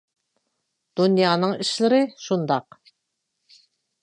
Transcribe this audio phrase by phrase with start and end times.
[1.01, 2.79] دۇنيانىڭ ئىشلىرى شۇنداق.